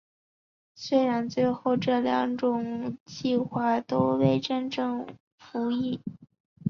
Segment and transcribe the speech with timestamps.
[0.73, 5.05] 虽然最后这两种计划都未正式
[5.37, 6.01] 服役。